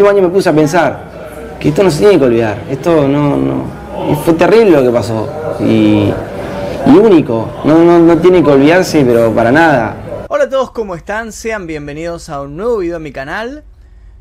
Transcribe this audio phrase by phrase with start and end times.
[0.00, 3.36] último año me puse a pensar que esto no se tiene que olvidar, esto no,
[3.36, 4.16] no.
[4.24, 5.28] Fue terrible lo que pasó.
[5.60, 6.10] Y,
[6.86, 10.24] y único, no, no, no tiene que olvidarse, pero para nada.
[10.28, 11.32] Hola a todos, ¿cómo están?
[11.32, 13.62] Sean bienvenidos a un nuevo video en mi canal.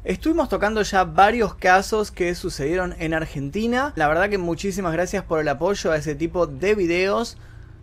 [0.04, 3.94] Estuvimos tocando ya varios casos que sucedieron en Argentina.
[3.96, 7.38] La verdad que muchísimas gracias por el apoyo a ese tipo de videos.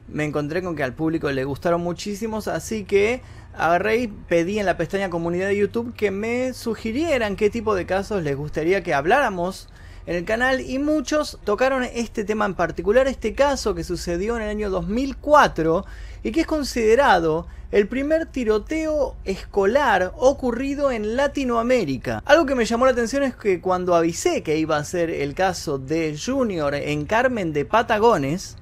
[0.07, 3.23] Me encontré con que al público le gustaron muchísimos, así que
[3.57, 7.87] agarré y pedí en la pestaña comunidad de YouTube que me sugirieran qué tipo de
[7.87, 9.69] casos les gustaría que habláramos
[10.07, 14.43] en el canal y muchos tocaron este tema en particular, este caso que sucedió en
[14.43, 15.85] el año 2004
[16.23, 22.23] y que es considerado el primer tiroteo escolar ocurrido en Latinoamérica.
[22.25, 25.35] Algo que me llamó la atención es que cuando avisé que iba a ser el
[25.35, 28.57] caso de Junior en Carmen de Patagones,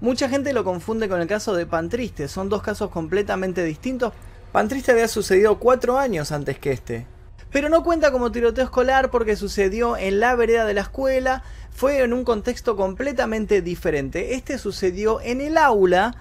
[0.00, 4.12] mucha gente lo confunde con el caso de Pantriste, son dos casos completamente distintos.
[4.52, 7.06] Pantriste había sucedido cuatro años antes que este.
[7.52, 12.02] Pero no cuenta como tiroteo escolar porque sucedió en la vereda de la escuela, fue
[12.02, 14.34] en un contexto completamente diferente.
[14.34, 16.14] Este sucedió en el aula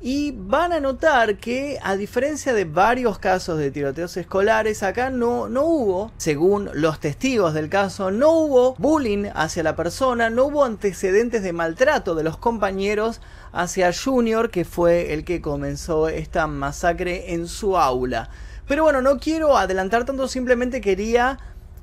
[0.00, 5.48] y van a notar que a diferencia de varios casos de tiroteos escolares, acá no,
[5.48, 10.64] no hubo, según los testigos del caso, no hubo bullying hacia la persona, no hubo
[10.64, 13.20] antecedentes de maltrato de los compañeros
[13.52, 18.30] hacia Junior, que fue el que comenzó esta masacre en su aula.
[18.68, 21.38] Pero bueno, no quiero adelantar tanto, simplemente quería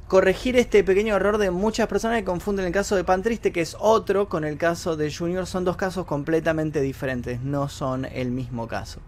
[0.08, 3.62] corregir este pequeño error de muchas personas que confunden el caso de Pan Triste, que
[3.62, 5.46] es otro, con el caso de Junior.
[5.48, 9.00] Son dos casos completamente diferentes, no son el mismo caso.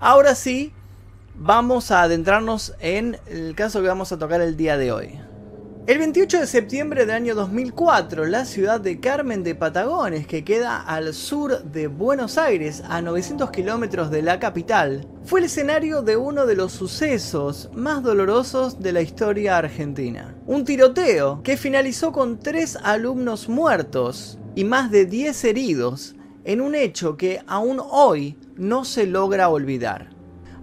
[0.00, 0.72] Ahora sí,
[1.34, 5.20] vamos a adentrarnos en el caso que vamos a tocar el día de hoy.
[5.88, 10.82] El 28 de septiembre del año 2004, la ciudad de Carmen de Patagones, que queda
[10.82, 16.18] al sur de Buenos Aires, a 900 kilómetros de la capital, fue el escenario de
[16.18, 20.36] uno de los sucesos más dolorosos de la historia argentina.
[20.46, 26.74] Un tiroteo que finalizó con tres alumnos muertos y más de 10 heridos en un
[26.74, 30.10] hecho que aún hoy no se logra olvidar.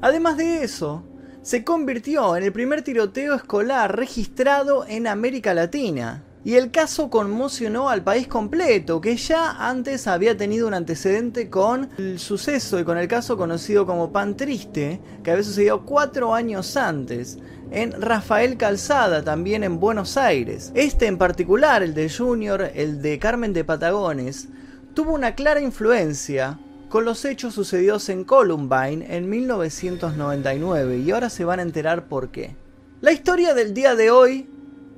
[0.01, 1.03] Además de eso,
[1.45, 6.23] se convirtió en el primer tiroteo escolar registrado en América Latina.
[6.43, 11.91] Y el caso conmocionó al país completo, que ya antes había tenido un antecedente con
[11.99, 16.75] el suceso y con el caso conocido como Pan Triste, que había sucedido cuatro años
[16.77, 17.37] antes,
[17.69, 20.71] en Rafael Calzada, también en Buenos Aires.
[20.73, 24.47] Este en particular, el de Junior, el de Carmen de Patagones,
[24.95, 26.57] tuvo una clara influencia
[26.95, 32.29] con los hechos sucedidos en Columbine en 1999 y ahora se van a enterar por
[32.29, 32.55] qué.
[33.01, 34.47] La historia del día de hoy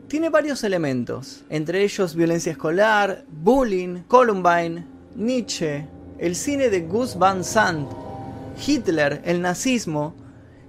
[0.07, 4.85] tiene varios elementos, entre ellos violencia escolar, bullying, Columbine,
[5.15, 5.87] Nietzsche,
[6.19, 7.89] el cine de Gus Van Sant,
[8.63, 10.13] Hitler, el nazismo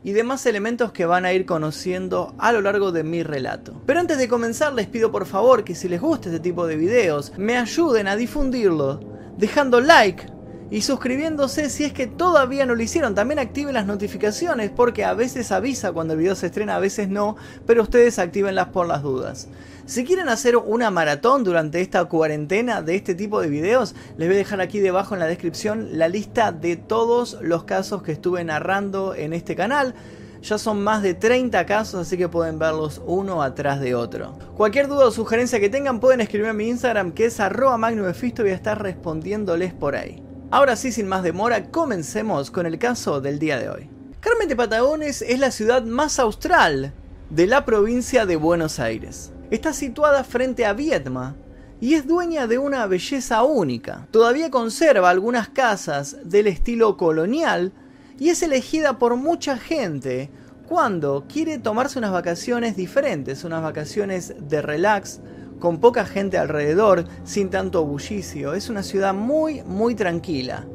[0.03, 3.83] y demás elementos que van a ir conociendo a lo largo de mi relato.
[3.85, 6.77] Pero antes de comenzar les pido por favor que si les gusta este tipo de
[6.77, 9.01] videos me ayuden a difundirlo
[9.37, 10.38] dejando like
[10.71, 13.15] y suscribiéndose si es que todavía no lo hicieron.
[13.15, 17.09] También activen las notificaciones porque a veces avisa cuando el video se estrena, a veces
[17.09, 17.37] no,
[17.67, 19.49] pero ustedes activenlas por las dudas.
[19.87, 24.35] Si quieren hacer una maratón durante esta cuarentena de este tipo de videos, les voy
[24.35, 28.45] a dejar aquí debajo en la descripción la lista de todos los casos que estuve
[28.45, 29.95] narrando en este canal.
[30.43, 34.39] Ya son más de 30 casos, así que pueden verlos uno atrás de otro.
[34.57, 38.43] Cualquier duda o sugerencia que tengan pueden escribirme a mi Instagram que es arroba magnumefisto
[38.43, 40.28] y voy a estar respondiéndoles por ahí.
[40.51, 43.91] Ahora sí, sin más demora, comencemos con el caso del día de hoy.
[44.21, 46.95] Carmen de Patagones es la ciudad más austral
[47.29, 49.31] de la provincia de Buenos Aires.
[49.51, 51.37] Está situada frente a Viedma
[51.83, 54.09] y es dueña de una belleza única.
[54.11, 57.75] Todavía conserva algunas casas del estilo colonial
[58.19, 60.31] y es elegida por mucha gente
[60.67, 65.21] cuando quiere tomarse unas vacaciones diferentes, unas vacaciones de relax,
[65.59, 68.55] con poca gente alrededor, sin tanto bullicio.
[68.55, 70.67] Es una ciudad muy, muy tranquila.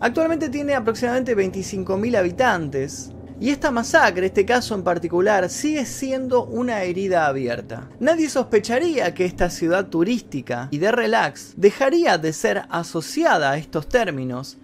[0.00, 3.12] Actualmente tiene aproximadamente 25.000 habitantes.
[3.40, 7.88] Y esta masacre, este caso en particular, sigue siendo una herida abierta.
[7.98, 13.88] Nadie sospecharía que esta ciudad turística y de relax dejaría de ser asociada a estos
[13.88, 14.58] términos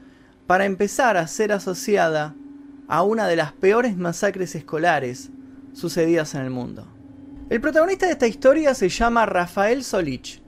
[0.46, 2.34] para empezar a ser asociada
[2.88, 5.30] a una de las peores masacres escolares
[5.72, 6.97] sucedidas en el mundo.
[7.50, 10.42] El protagonista de esta historia se llama Rafael Solich.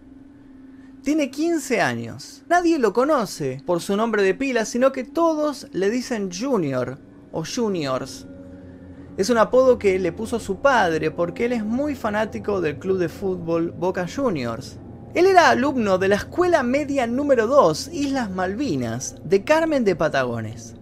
[1.02, 2.42] Tiene 15 años.
[2.46, 6.98] Nadie lo conoce por su nombre de pila, sino que todos le dicen Junior
[7.32, 8.26] o Juniors.
[9.16, 12.98] Es un apodo que le puso su padre porque él es muy fanático del club
[12.98, 14.78] de fútbol Boca Juniors.
[15.14, 20.74] Él era alumno de la Escuela Media número 2, Islas Malvinas, de Carmen de Patagones.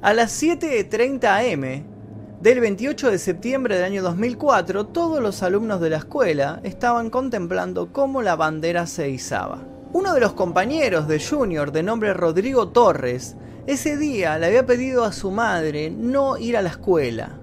[0.00, 1.95] A las 7.30 am
[2.40, 7.92] del 28 de septiembre del año 2004, todos los alumnos de la escuela estaban contemplando
[7.92, 9.66] cómo la bandera se izaba.
[9.94, 13.36] Uno de los compañeros de Junior, de nombre Rodrigo Torres,
[13.66, 17.40] ese día le había pedido a su madre no ir a la escuela.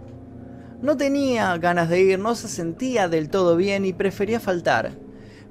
[0.79, 4.91] No tenía ganas de ir, no se sentía del todo bien y prefería faltar.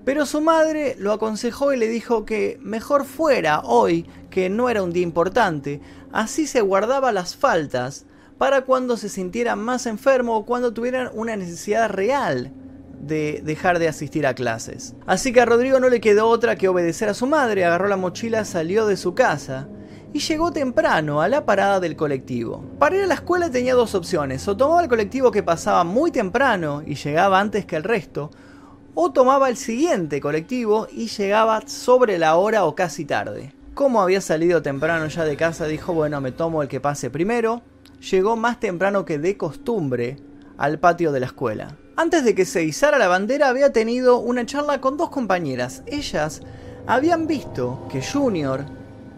[0.04, 4.84] Pero su madre lo aconsejó y le dijo que mejor fuera hoy, que no era
[4.84, 5.80] un día importante,
[6.12, 8.06] así se guardaba las faltas
[8.42, 12.50] para cuando se sintiera más enfermo o cuando tuvieran una necesidad real
[12.98, 14.96] de dejar de asistir a clases.
[15.06, 17.96] Así que a Rodrigo no le quedó otra que obedecer a su madre, agarró la
[17.96, 19.68] mochila, salió de su casa
[20.12, 22.64] y llegó temprano a la parada del colectivo.
[22.80, 26.10] Para ir a la escuela tenía dos opciones, o tomaba el colectivo que pasaba muy
[26.10, 28.32] temprano y llegaba antes que el resto,
[28.94, 33.54] o tomaba el siguiente colectivo y llegaba sobre la hora o casi tarde.
[33.74, 37.62] Como había salido temprano ya de casa, dijo, bueno, me tomo el que pase primero,
[38.10, 40.16] llegó más temprano que de costumbre
[40.58, 41.76] al patio de la escuela.
[41.96, 45.82] Antes de que se izara la bandera había tenido una charla con dos compañeras.
[45.86, 46.40] Ellas
[46.86, 48.64] habían visto que Junior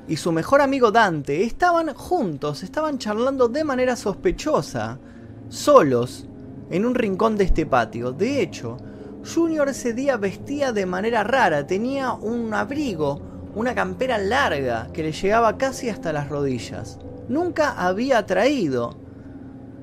[0.06, 4.98] y su mejor amigo Dante estaban juntos, estaban charlando de manera sospechosa,
[5.48, 6.26] solos,
[6.70, 8.12] en un rincón de este patio.
[8.12, 8.76] De hecho,
[9.34, 13.22] Junior ese día vestía de manera rara, tenía un abrigo,
[13.54, 16.98] una campera larga que le llegaba casi hasta las rodillas
[17.28, 18.96] nunca había traído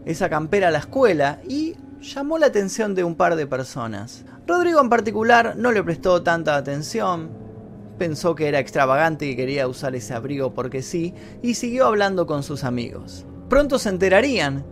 [0.06, 4.26] esa campera a la escuela y llamó la atención de un par de personas.
[4.48, 7.30] Rodrigo en particular no le prestó tanta atención,
[7.98, 12.44] pensó que era extravagante y quería usar ese abrigo porque sí, y siguió hablando con
[12.44, 13.26] sus amigos.
[13.50, 14.66] Pronto se enterarían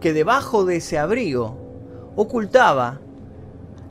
[0.00, 3.00] que debajo de ese abrigo ocultaba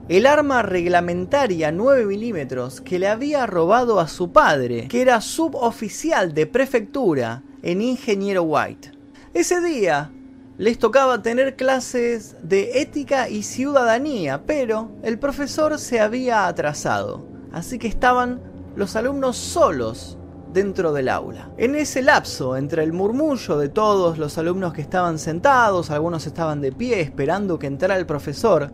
[0.07, 6.33] el arma reglamentaria 9 milímetros que le había robado a su padre, que era suboficial
[6.33, 8.91] de prefectura en Ingeniero White.
[9.33, 10.11] Ese día
[10.57, 17.77] les tocaba tener clases de ética y ciudadanía, pero el profesor se había atrasado, así
[17.77, 18.41] que estaban
[18.75, 20.17] los alumnos solos
[20.53, 21.51] dentro del aula.
[21.57, 26.61] En ese lapso, entre el murmullo de todos los alumnos que estaban sentados, algunos estaban
[26.61, 28.71] de pie esperando que entrara el profesor,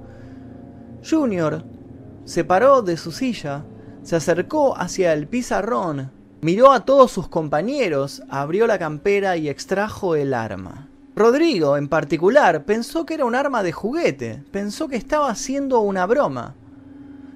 [1.03, 1.65] Junior
[2.23, 3.65] se paró de su silla,
[4.03, 6.11] se acercó hacia el pizarrón
[6.43, 10.89] Miró a todos sus compañeros, abrió la campera y extrajo el arma.
[11.15, 16.05] Rodrigo, en particular, pensó que era un arma de juguete, pensó que estaba haciendo una
[16.05, 16.53] broma.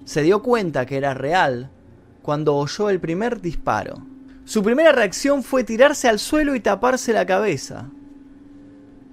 [0.03, 1.71] Se dio cuenta que era real
[2.21, 3.95] cuando oyó el primer disparo.
[4.43, 7.85] Su primera reacción fue tirarse al suelo y taparse la cabeza.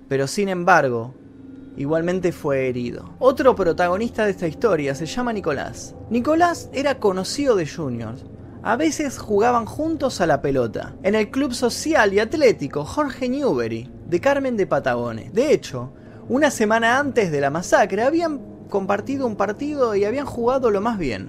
[0.08, 1.14] Pero sin embargo,
[1.76, 3.14] igualmente fue herido.
[3.20, 5.94] Otro protagonista de esta historia se llama Nicolás.
[6.10, 8.33] Nicolás era conocido de Junior
[8.66, 13.90] a veces jugaban juntos a la pelota, en el club social y atlético Jorge Newbery,
[14.06, 15.34] de Carmen de Patagones.
[15.34, 15.92] De hecho,
[16.30, 18.40] una semana antes de la masacre habían
[18.70, 21.28] compartido un partido y habían jugado lo más bien.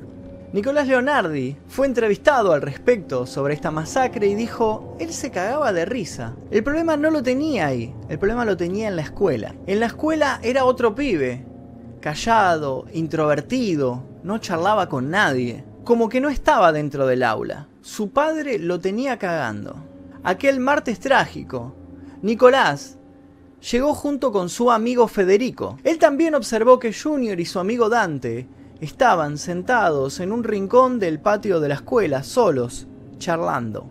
[0.54, 5.84] Nicolás Leonardi fue entrevistado al respecto sobre esta masacre y dijo, él se cagaba de
[5.84, 6.38] risa.
[6.52, 9.54] El problema no lo tenía ahí, el problema lo tenía en la escuela.
[9.68, 11.46] En la escuela era otro pibe,
[12.00, 17.68] callado, introvertido, no charlaba con nadie como que no estaba dentro del aula.
[17.82, 19.76] Su padre lo tenía cagando.
[20.24, 21.76] Aquel martes trágico,
[22.24, 22.98] Nicolás
[23.72, 25.78] llegó junto con su amigo Federico.
[25.84, 28.48] Él también observó que Junior y su amigo Dante
[28.82, 32.88] estaban sentados en un rincón del patio de la escuela, solos,
[33.20, 33.88] charlando,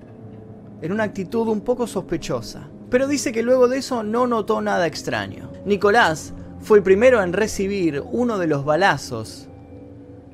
[0.83, 2.69] en una actitud un poco sospechosa.
[2.91, 5.49] Pero dice que luego de eso no notó nada extraño.
[5.65, 9.49] Nicolás fue el primero en recibir uno de los balazos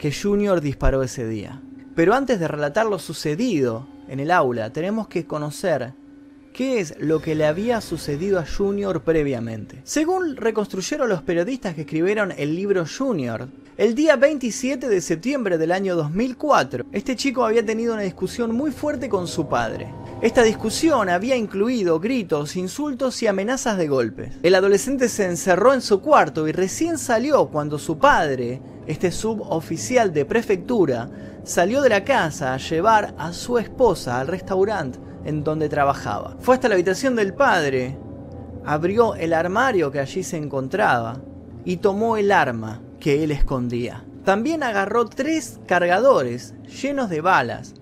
[0.00, 1.60] que Junior disparó ese día.
[1.94, 5.92] Pero antes de relatar lo sucedido en el aula, tenemos que conocer
[6.54, 9.82] qué es lo que le había sucedido a Junior previamente.
[9.84, 15.70] Según reconstruyeron los periodistas que escribieron el libro Junior, el día 27 de septiembre del
[15.70, 19.92] año 2004, este chico había tenido una discusión muy fuerte con su padre.
[20.22, 24.34] Esta discusión había incluido gritos, insultos y amenazas de golpes.
[24.42, 30.12] El adolescente se encerró en su cuarto y recién salió cuando su padre, este suboficial
[30.12, 31.08] de prefectura,
[31.44, 36.36] salió de la casa a llevar a su esposa al restaurante en donde trabajaba.
[36.40, 37.96] Fue hasta la habitación del padre,
[38.64, 41.20] abrió el armario que allí se encontraba
[41.64, 44.04] y tomó el arma que él escondía.
[44.24, 47.74] También agarró tres cargadores llenos de balas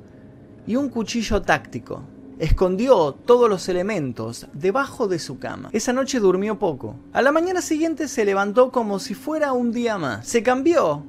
[0.67, 2.03] y un cuchillo táctico
[2.39, 5.71] escondió todos los elementos debajo de su cama.
[5.73, 6.97] Esa noche durmió poco.
[7.13, 10.27] A la mañana siguiente se levantó como si fuera un día más.
[10.27, 11.05] Se cambió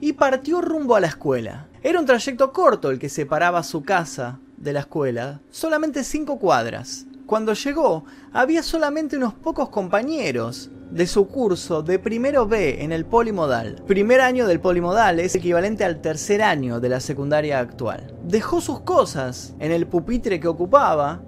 [0.00, 1.68] y partió rumbo a la escuela.
[1.82, 7.06] Era un trayecto corto el que separaba su casa de la escuela, solamente cinco cuadras.
[7.26, 13.04] Cuando llegó, había solamente unos pocos compañeros de su curso de primero B en el
[13.04, 13.82] polimodal.
[13.84, 18.14] Primer año del polimodal es equivalente al tercer año de la secundaria actual.
[18.22, 21.20] Dejó sus cosas en el pupitre que ocupaba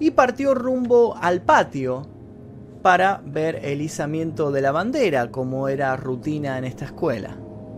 [0.00, 2.08] y partió rumbo al patio
[2.82, 7.36] para ver el izamiento de la bandera, como era rutina en esta escuela.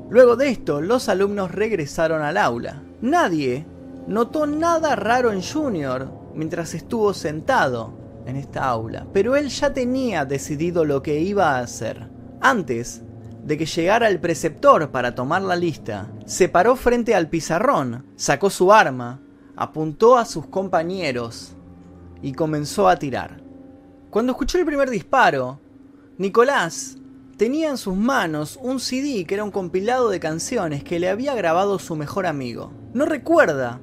[0.08, 2.82] Luego de esto, los alumnos regresaron al aula.
[3.02, 3.66] Nadie
[4.06, 10.24] notó nada raro en Junior mientras estuvo sentado en esta aula, pero él ya tenía
[10.24, 12.08] decidido lo que iba a hacer.
[12.40, 13.02] Antes
[13.44, 18.50] de que llegara el preceptor para tomar la lista, se paró frente al pizarrón, sacó
[18.50, 19.20] su arma,
[19.56, 21.54] apuntó a sus compañeros
[22.22, 23.42] y comenzó a tirar.
[24.10, 25.60] Cuando escuchó el primer disparo,
[26.16, 26.96] Nicolás
[27.36, 31.34] tenía en sus manos un CD que era un compilado de canciones que le había
[31.34, 32.72] grabado su mejor amigo.
[32.94, 33.80] No recuerda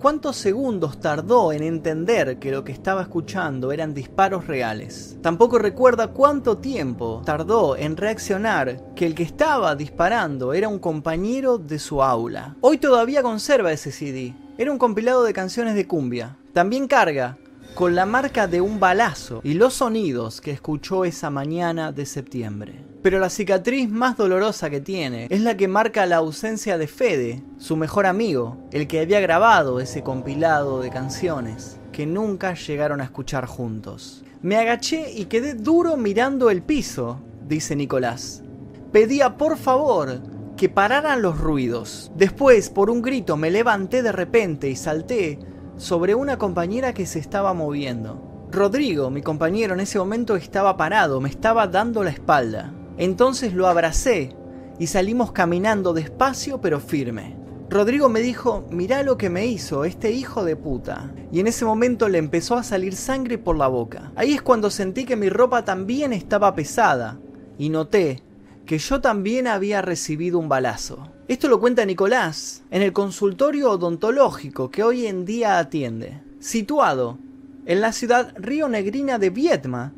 [0.00, 5.16] cuántos segundos tardó en entender que lo que estaba escuchando eran disparos reales.
[5.22, 11.58] Tampoco recuerda cuánto tiempo tardó en reaccionar que el que estaba disparando era un compañero
[11.58, 12.56] de su aula.
[12.60, 14.34] Hoy todavía conserva ese CD.
[14.58, 16.36] Era un compilado de canciones de cumbia.
[16.52, 17.36] También carga
[17.76, 22.82] con la marca de un balazo y los sonidos que escuchó esa mañana de septiembre.
[23.02, 27.42] Pero la cicatriz más dolorosa que tiene es la que marca la ausencia de Fede,
[27.58, 33.04] su mejor amigo, el que había grabado ese compilado de canciones que nunca llegaron a
[33.04, 34.24] escuchar juntos.
[34.40, 38.42] Me agaché y quedé duro mirando el piso, dice Nicolás.
[38.90, 40.22] Pedía por favor
[40.56, 42.10] que pararan los ruidos.
[42.16, 45.38] Después, por un grito, me levanté de repente y salté
[45.76, 48.48] sobre una compañera que se estaba moviendo.
[48.50, 52.72] Rodrigo, mi compañero, en ese momento estaba parado, me estaba dando la espalda.
[52.96, 54.34] Entonces lo abracé
[54.78, 57.36] y salimos caminando despacio pero firme.
[57.68, 61.12] Rodrigo me dijo, mirá lo que me hizo este hijo de puta.
[61.32, 64.12] Y en ese momento le empezó a salir sangre por la boca.
[64.14, 67.18] Ahí es cuando sentí que mi ropa también estaba pesada.
[67.58, 68.22] Y noté
[68.66, 71.08] que yo también había recibido un balazo.
[71.28, 77.18] Esto lo cuenta Nicolás en el consultorio odontológico que hoy en día atiende, situado
[77.64, 79.92] en la ciudad río negrina de Vietma,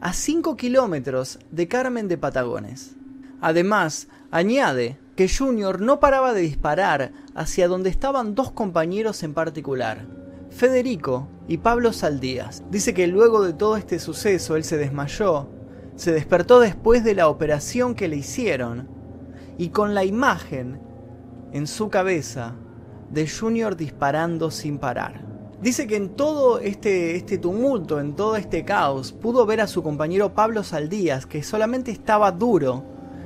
[0.00, 2.96] a 5 kilómetros de Carmen de Patagones.
[3.42, 10.06] Además, añade que Junior no paraba de disparar hacia donde estaban dos compañeros en particular,
[10.48, 12.62] Federico y Pablo Saldías.
[12.70, 15.46] Dice que luego de todo este suceso él se desmayó,
[15.96, 18.99] se despertó después de la operación que le hicieron
[19.60, 20.80] y con la imagen
[21.52, 22.54] en su cabeza
[23.10, 25.20] de Junior disparando sin parar.
[25.60, 29.82] Dice que en todo este, este tumulto, en todo este caos, pudo ver a su
[29.82, 32.84] compañero Pablo Saldías, que solamente estaba duro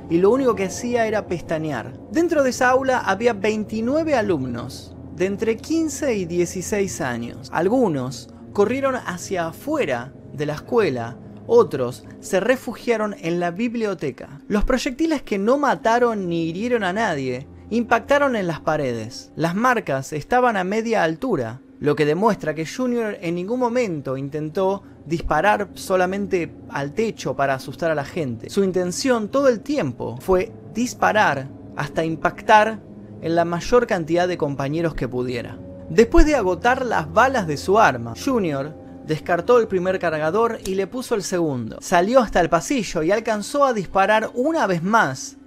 [0.09, 1.97] y lo único que hacía era pestañear.
[2.11, 7.49] Dentro de esa aula había 29 alumnos, de entre 15 y 16 años.
[7.53, 14.41] Algunos corrieron hacia afuera de la escuela otros se refugiaron en la biblioteca.
[14.47, 19.31] Los proyectiles que no mataron ni hirieron a nadie impactaron en las paredes.
[19.35, 24.83] Las marcas estaban a media altura, lo que demuestra que Junior en ningún momento intentó
[25.05, 28.49] disparar solamente al techo para asustar a la gente.
[28.49, 32.79] Su intención todo el tiempo fue disparar hasta impactar
[33.21, 35.57] en la mayor cantidad de compañeros que pudiera.
[35.89, 38.73] Después de agotar las balas de su arma, Junior
[39.05, 41.77] descartó el primer cargador y le puso el segundo.
[41.81, 45.37] Salió hasta el pasillo y alcanzó a disparar una vez más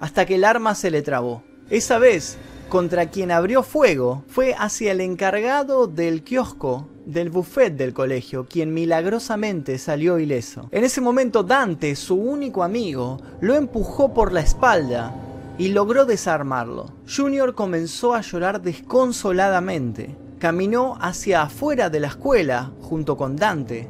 [0.00, 1.42] hasta que el arma se le trabó.
[1.70, 2.36] Esa vez,
[2.68, 8.74] contra quien abrió fuego fue hacia el encargado del kiosco del buffet del colegio, quien
[8.74, 10.68] milagrosamente salió ileso.
[10.72, 15.14] En ese momento Dante, su único amigo, lo empujó por la espalda
[15.58, 16.92] y logró desarmarlo.
[17.08, 23.88] Junior comenzó a llorar desconsoladamente caminó hacia afuera de la escuela junto con Dante.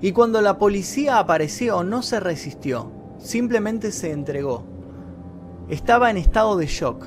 [0.00, 4.64] Y cuando la policía apareció no se resistió, simplemente se entregó.
[5.68, 7.06] Estaba en estado de shock.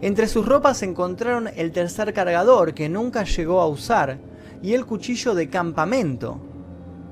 [0.00, 4.18] Entre sus ropas encontraron el tercer cargador que nunca llegó a usar
[4.62, 6.40] y el cuchillo de campamento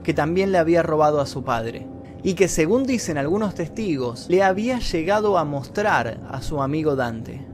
[0.02, 1.86] que también le había robado a su padre
[2.22, 7.49] y que según dicen algunos testigos le había llegado a mostrar a su amigo Dante.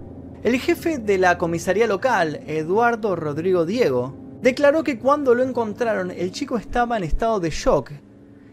[0.46, 6.30] El jefe de la comisaría local, Eduardo Rodrigo Diego, declaró que cuando lo encontraron el
[6.30, 7.90] chico estaba en estado de shock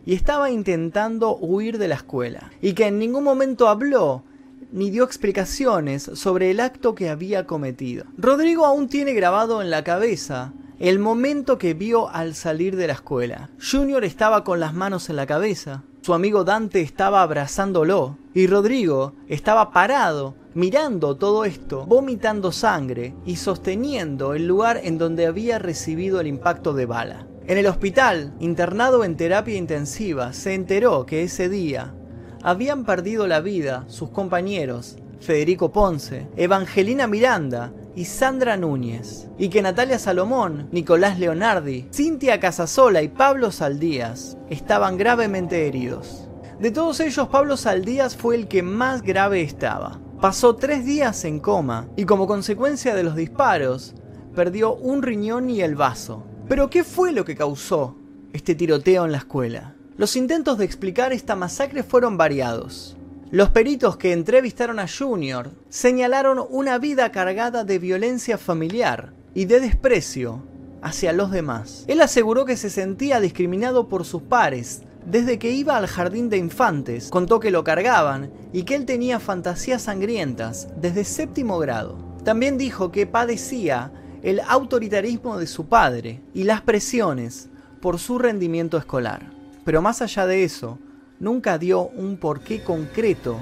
[0.04, 4.24] y estaba intentando huir de la escuela, y que en ningún momento habló
[4.72, 8.06] ni dio explicaciones sobre el acto que había cometido.
[8.18, 12.94] Rodrigo aún tiene grabado en la cabeza el momento que vio al salir de la
[12.94, 13.52] escuela.
[13.62, 19.14] Junior estaba con las manos en la cabeza, su amigo Dante estaba abrazándolo y Rodrigo
[19.28, 26.20] estaba parado mirando todo esto, vomitando sangre y sosteniendo el lugar en donde había recibido
[26.20, 27.28] el impacto de bala.
[27.46, 31.94] En el hospital, internado en terapia intensiva, se enteró que ese día
[32.42, 39.62] habían perdido la vida sus compañeros Federico Ponce, Evangelina Miranda y Sandra Núñez, y que
[39.62, 46.28] Natalia Salomón, Nicolás Leonardi, Cintia Casasola y Pablo Saldías estaban gravemente heridos.
[46.60, 50.00] De todos ellos, Pablo Saldías fue el que más grave estaba.
[50.24, 53.94] Pasó tres días en coma y como consecuencia de los disparos,
[54.34, 56.24] perdió un riñón y el vaso.
[56.48, 57.98] Pero ¿qué fue lo que causó
[58.32, 59.76] este tiroteo en la escuela?
[59.98, 62.96] Los intentos de explicar esta masacre fueron variados.
[63.32, 69.60] Los peritos que entrevistaron a Junior señalaron una vida cargada de violencia familiar y de
[69.60, 70.42] desprecio
[70.82, 71.84] hacia los demás.
[71.88, 76.38] Él aseguró que se sentía discriminado por sus pares desde que iba al jardín de
[76.38, 81.98] infantes, contó que lo cargaban y que él tenía fantasías sangrientas desde séptimo grado.
[82.24, 83.92] También dijo que padecía
[84.22, 87.50] el autoritarismo de su padre y las presiones
[87.82, 89.30] por su rendimiento escolar.
[89.66, 90.80] Pero más allá de eso,
[91.20, 93.38] nunca dio un porqué concreto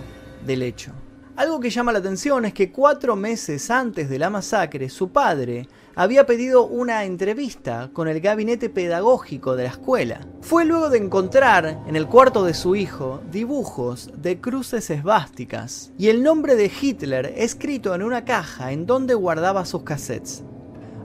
[0.45, 0.91] del hecho.
[1.35, 5.67] Algo que llama la atención es que cuatro meses antes de la masacre, su padre
[6.01, 10.21] había pedido una entrevista con el gabinete pedagógico de la escuela.
[10.41, 16.07] Fue luego de encontrar en el cuarto de su hijo dibujos de cruces esvásticas y
[16.07, 20.43] el nombre de Hitler escrito en una caja en donde guardaba sus cassettes.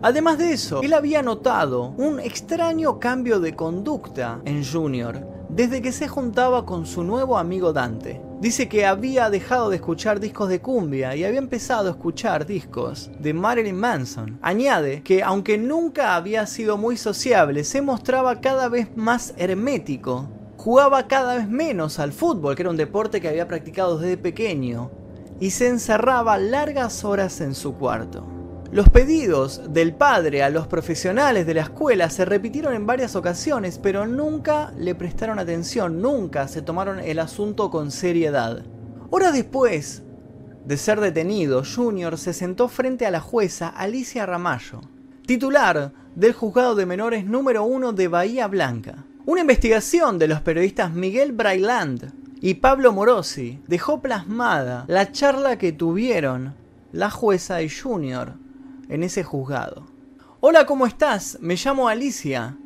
[0.01, 5.93] Además de eso, él había notado un extraño cambio de conducta en Junior desde que
[5.93, 8.23] se juntaba con su nuevo amigo Dante.
[8.41, 13.11] Dice que había dejado de escuchar discos de cumbia y había empezado a escuchar discos
[13.19, 14.39] de Marilyn Manson.
[14.43, 20.29] Añade que aunque nunca había sido muy sociable, se mostraba cada vez más hermético.
[20.59, 24.91] Jugaba cada vez menos al fútbol, que era un deporte que había practicado desde pequeño,
[25.41, 28.36] y se encerraba largas horas en su cuarto.
[28.73, 33.79] Los pedidos del padre a los profesionales de la escuela se repitieron en varias ocasiones,
[33.79, 38.65] pero nunca le prestaron atención, nunca se tomaron el asunto con seriedad.
[39.11, 40.03] Horas después
[40.65, 44.81] de ser detenido, Junior se sentó frente a la jueza Alicia Ramallo,
[45.27, 49.05] titular del juzgado de menores número uno de Bahía Blanca.
[49.27, 55.73] Una investigación de los periodistas Miguel Brailand y Pablo Morosi dejó plasmada la charla que
[55.73, 56.55] tuvieron
[56.91, 58.46] la jueza y Junior
[58.89, 59.87] en ese juzgado.
[60.41, 61.39] Hola, ¿cómo estás?
[61.41, 62.57] Me llamo Alicia.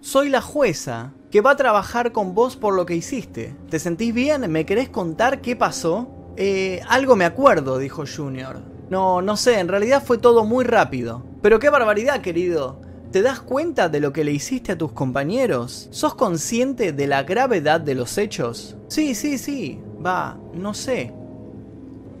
[0.00, 3.54] Soy la jueza que va a trabajar con vos por lo que hiciste.
[3.68, 4.50] ¿Te sentís bien?
[4.50, 6.08] ¿Me querés contar qué pasó?
[6.36, 8.60] Eh, algo me acuerdo, dijo Junior.
[8.88, 11.22] No, no sé, en realidad fue todo muy rápido.
[11.42, 12.80] Pero qué barbaridad, querido.
[13.12, 15.88] ¿Te das cuenta de lo que le hiciste a tus compañeros?
[15.90, 18.76] ¿Sos consciente de la gravedad de los hechos?
[18.88, 19.80] Sí, sí, sí.
[20.04, 21.12] Va, no sé.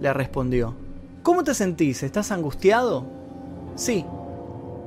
[0.00, 0.74] Le respondió.
[1.22, 2.02] ¿Cómo te sentís?
[2.02, 3.19] ¿Estás angustiado?
[3.80, 4.04] Sí,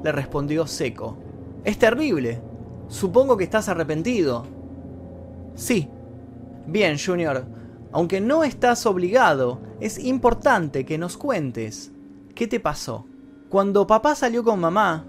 [0.03, 1.17] le respondió seco.
[1.63, 2.39] Es terrible.
[2.89, 4.45] Supongo que estás arrepentido.
[5.55, 5.89] Sí.
[6.67, 7.43] Bien, Junior.
[7.91, 11.91] Aunque no estás obligado, es importante que nos cuentes.
[12.35, 13.07] ¿Qué te pasó?
[13.49, 15.07] Cuando papá salió con mamá,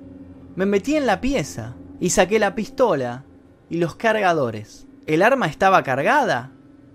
[0.56, 3.26] me metí en la pieza y saqué la pistola
[3.68, 4.86] y los cargadores.
[5.06, 6.52] ¿El arma estaba cargada?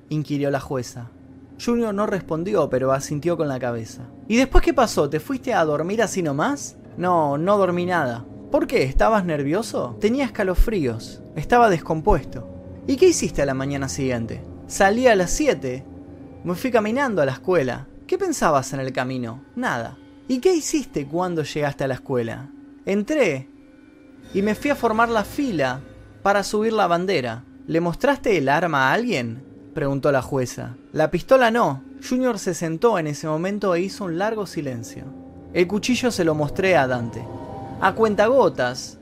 [0.09, 1.11] inquirió la jueza.
[1.63, 4.03] Junior no respondió, pero asintió con la cabeza.
[4.27, 5.09] ¿Y después qué pasó?
[5.09, 6.77] ¿Te fuiste a dormir así nomás?
[6.97, 8.25] No, no dormí nada.
[8.51, 8.83] ¿Por qué?
[8.83, 9.97] ¿Estabas nervioso?
[9.99, 11.21] Tenía escalofríos.
[11.35, 12.47] Estaba descompuesto.
[12.87, 14.41] ¿Y qué hiciste a la mañana siguiente?
[14.67, 15.85] Salí a las 7.
[16.43, 17.87] Me fui caminando a la escuela.
[18.07, 19.43] ¿Qué pensabas en el camino?
[19.55, 19.97] Nada.
[20.27, 22.49] ¿Y qué hiciste cuando llegaste a la escuela?
[22.85, 23.49] Entré
[24.33, 25.81] y me fui a formar la fila
[26.23, 27.43] para subir la bandera.
[27.67, 29.43] ¿Le mostraste el arma a alguien?
[29.73, 30.75] Preguntó la jueza.
[30.91, 31.83] La pistola no.
[32.07, 35.03] Junior se sentó en ese momento e hizo un largo silencio.
[35.53, 37.25] El cuchillo se lo mostré a Dante.
[37.81, 38.99] A cuentagotas,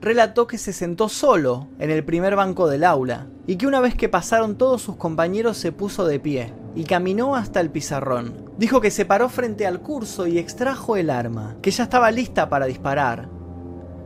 [0.00, 3.94] relató que se sentó solo en el primer banco del aula y que una vez
[3.94, 8.50] que pasaron todos sus compañeros se puso de pie y caminó hasta el pizarrón.
[8.58, 12.48] Dijo que se paró frente al curso y extrajo el arma, que ya estaba lista
[12.48, 13.28] para disparar,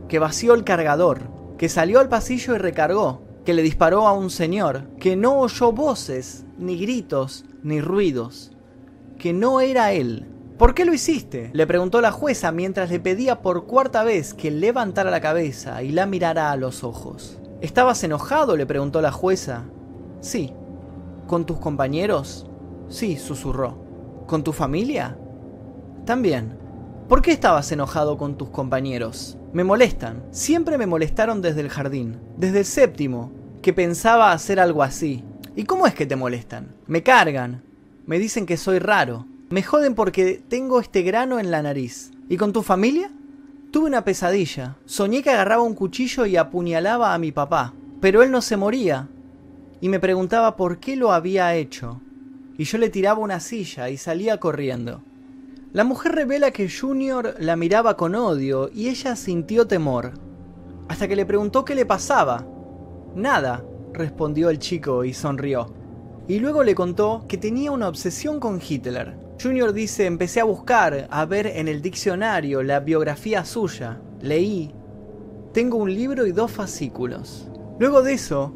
[0.07, 1.21] que vació el cargador,
[1.57, 5.71] que salió al pasillo y recargó, que le disparó a un señor, que no oyó
[5.71, 8.51] voces, ni gritos, ni ruidos,
[9.17, 11.49] que no era él, ¿Por qué lo hiciste?
[11.53, 15.93] Le preguntó la jueza mientras le pedía por cuarta vez que levantara la cabeza y
[15.93, 17.39] la mirara a los ojos.
[17.61, 18.57] ¿Estabas enojado?
[18.57, 19.63] le preguntó la jueza.
[20.19, 20.51] Sí.
[21.27, 22.47] ¿Con tus compañeros?
[22.89, 23.77] Sí, susurró.
[24.27, 25.17] ¿Con tu familia?
[26.05, 26.57] También.
[27.07, 29.37] ¿Por qué estabas enojado con tus compañeros?
[29.53, 30.25] Me molestan.
[30.31, 32.17] Siempre me molestaron desde el jardín.
[32.35, 35.23] Desde el séptimo, que pensaba hacer algo así.
[35.55, 36.75] ¿Y cómo es que te molestan?
[36.85, 37.63] Me cargan.
[38.05, 39.25] Me dicen que soy raro.
[39.49, 42.11] Me joden porque tengo este grano en la nariz.
[42.27, 43.09] ¿Y con tu familia?
[43.71, 44.75] Tuve una pesadilla.
[44.85, 49.07] Soñé que agarraba un cuchillo y apuñalaba a mi papá, pero él no se moría.
[49.79, 52.01] Y me preguntaba por qué lo había hecho.
[52.57, 55.03] Y yo le tiraba una silla y salía corriendo.
[55.77, 60.13] La mujer revela que Junior la miraba con odio y ella sintió temor.
[60.87, 62.47] Hasta que le preguntó qué le pasaba.
[63.13, 63.63] Nada,
[63.93, 65.71] respondió el chico y sonrió.
[66.27, 69.19] Y luego le contó que tenía una obsesión con Hitler.
[69.39, 74.01] Junior dice, empecé a buscar, a ver en el diccionario la biografía suya.
[74.19, 74.73] Leí.
[75.53, 77.51] Tengo un libro y dos fascículos.
[77.77, 78.51] Luego de eso,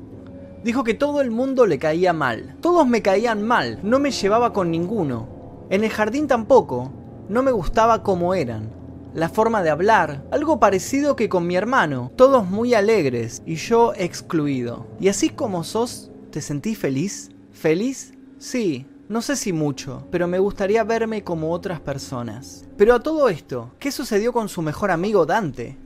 [0.63, 2.57] dijo que todo el mundo le caía mal.
[2.61, 5.67] Todos me caían mal, no me llevaba con ninguno.
[5.69, 6.91] En el jardín tampoco,
[7.31, 8.69] no me gustaba cómo eran.
[9.13, 13.93] La forma de hablar, algo parecido que con mi hermano, todos muy alegres y yo
[13.95, 14.85] excluido.
[14.99, 17.29] ¿Y así como sos, te sentís feliz?
[17.53, 18.13] ¿Feliz?
[18.37, 22.65] Sí, no sé si mucho, pero me gustaría verme como otras personas.
[22.75, 25.77] Pero a todo esto, ¿qué sucedió con su mejor amigo Dante?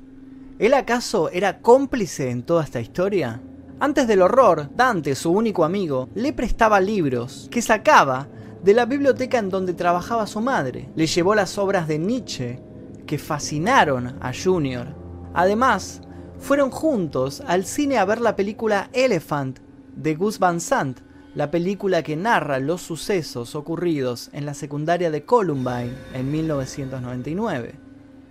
[0.57, 3.39] ¿Él acaso era cómplice en toda esta historia?
[3.79, 8.29] Antes del horror, Dante, su único amigo, le prestaba libros que sacaba
[8.65, 10.89] de la biblioteca en donde trabajaba su madre.
[10.95, 12.59] Le llevó las obras de Nietzsche
[13.05, 14.87] que fascinaron a Junior.
[15.35, 16.01] Además,
[16.39, 19.59] fueron juntos al cine a ver la película Elephant
[19.95, 21.01] de Gus Van Sant,
[21.35, 27.75] la película que narra los sucesos ocurridos en la secundaria de Columbine en 1999,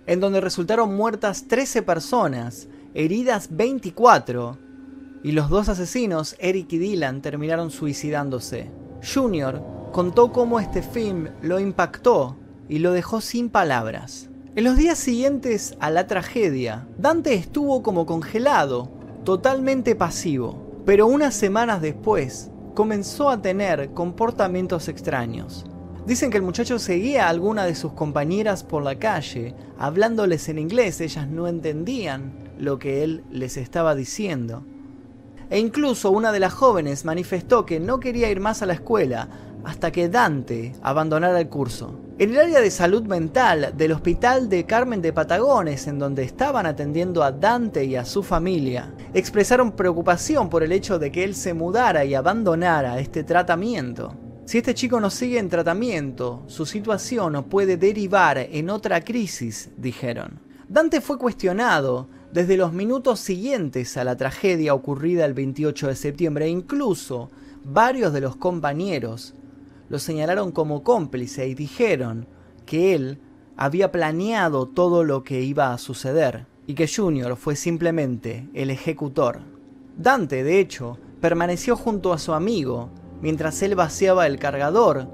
[0.05, 4.57] en donde resultaron muertas 13 personas, heridas 24,
[5.23, 8.69] y los dos asesinos, Eric y Dylan, terminaron suicidándose.
[9.01, 12.35] Junior contó cómo este film lo impactó
[12.67, 14.29] y lo dejó sin palabras.
[14.57, 18.91] En los días siguientes a la tragedia, Dante estuvo como congelado,
[19.23, 25.65] totalmente pasivo, pero unas semanas después comenzó a tener comportamientos extraños.
[26.05, 30.59] Dicen que el muchacho seguía a alguna de sus compañeras por la calle, hablándoles en
[30.59, 34.65] inglés, ellas no entendían lo que él les estaba diciendo.
[35.49, 39.29] E incluso una de las jóvenes manifestó que no quería ir más a la escuela
[39.65, 41.99] hasta que Dante abandonara el curso.
[42.17, 46.65] En el área de salud mental del Hospital de Carmen de Patagones, en donde estaban
[46.65, 51.35] atendiendo a Dante y a su familia, expresaron preocupación por el hecho de que él
[51.35, 54.15] se mudara y abandonara este tratamiento.
[54.45, 60.39] Si este chico no sigue en tratamiento, su situación puede derivar en otra crisis, dijeron.
[60.69, 66.45] Dante fue cuestionado desde los minutos siguientes a la tragedia ocurrida el 28 de septiembre
[66.45, 67.31] e incluso
[67.63, 69.33] varios de los compañeros
[69.89, 72.27] lo señalaron como cómplice y dijeron
[72.65, 73.19] que él
[73.57, 79.39] había planeado todo lo que iba a suceder y que Junior fue simplemente el ejecutor.
[79.97, 82.89] Dante, de hecho, permaneció junto a su amigo
[83.21, 85.07] mientras él vaciaba el cargador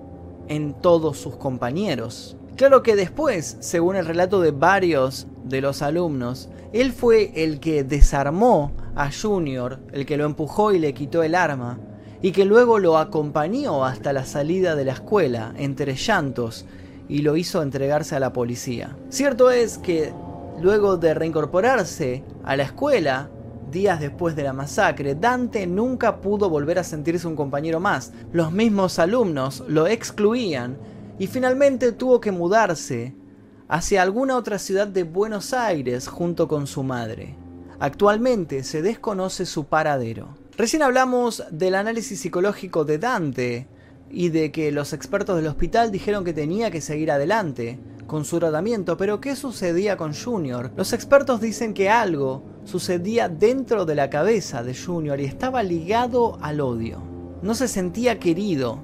[0.48, 2.36] en todos sus compañeros.
[2.56, 7.84] Claro que después, según el relato de varios de los alumnos, él fue el que
[7.84, 11.80] desarmó a Junior, el que lo empujó y le quitó el arma,
[12.22, 16.66] y que luego lo acompañó hasta la salida de la escuela, entre llantos,
[17.10, 18.96] y lo hizo entregarse a la policía.
[19.10, 20.14] Cierto es que
[20.62, 23.30] luego de reincorporarse a la escuela,
[23.72, 28.14] días después de la masacre, Dante nunca pudo volver a sentirse un compañero más.
[28.32, 30.78] Los mismos alumnos lo excluían
[31.18, 33.16] y finalmente tuvo que mudarse
[33.68, 37.36] hacia alguna otra ciudad de Buenos Aires junto con su madre.
[37.80, 40.41] Actualmente se desconoce su paradero.
[40.62, 43.68] Recién hablamos del análisis psicológico de Dante
[44.12, 48.38] y de que los expertos del hospital dijeron que tenía que seguir adelante con su
[48.38, 50.70] tratamiento, pero ¿qué sucedía con Junior?
[50.78, 56.38] Los expertos dicen que algo sucedía dentro de la cabeza de Junior y estaba ligado
[56.44, 57.02] al odio.
[57.42, 58.84] No se sentía querido.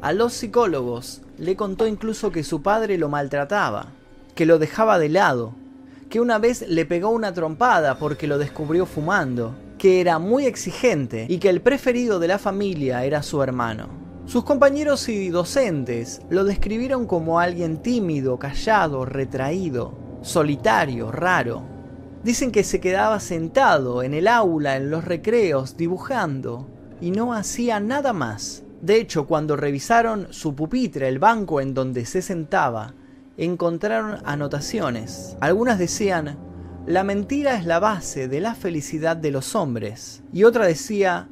[0.00, 3.92] A los psicólogos le contó incluso que su padre lo maltrataba,
[4.34, 5.54] que lo dejaba de lado,
[6.10, 11.26] que una vez le pegó una trompada porque lo descubrió fumando, que era muy exigente
[11.28, 13.88] y que el preferido de la familia era su hermano.
[14.26, 21.64] Sus compañeros y docentes lo describieron como alguien tímido, callado, retraído, solitario, raro.
[22.22, 26.68] Dicen que se quedaba sentado en el aula, en los recreos, dibujando,
[27.00, 28.62] y no hacía nada más.
[28.82, 32.94] De hecho, cuando revisaron su pupitre, el banco en donde se sentaba,
[33.36, 35.36] encontraron anotaciones.
[35.40, 36.38] Algunas decían,
[36.86, 40.22] la mentira es la base de la felicidad de los hombres.
[40.32, 41.28] Y otra decía,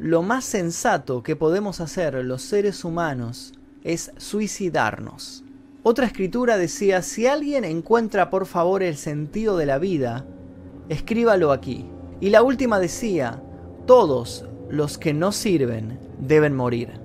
[0.00, 3.52] lo más sensato que podemos hacer los seres humanos
[3.84, 5.44] es suicidarnos.
[5.84, 10.26] Otra escritura decía, si alguien encuentra por favor el sentido de la vida,
[10.88, 11.86] escríbalo aquí.
[12.20, 13.40] Y la última decía,
[13.86, 17.00] todos los que no sirven deben morir.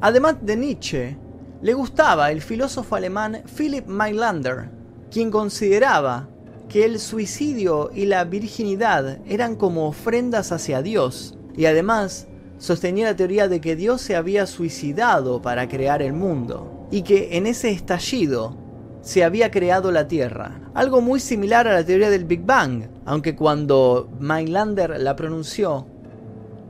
[0.00, 1.16] Además de Nietzsche,
[1.62, 4.70] le gustaba el filósofo alemán Philipp Mailander,
[5.10, 6.28] quien consideraba
[6.72, 13.16] que el suicidio y la virginidad eran como ofrendas hacia Dios, y además sostenía la
[13.16, 17.70] teoría de que Dios se había suicidado para crear el mundo, y que en ese
[17.70, 18.56] estallido
[19.02, 20.62] se había creado la Tierra.
[20.72, 25.86] Algo muy similar a la teoría del Big Bang, aunque cuando Mainlander la pronunció,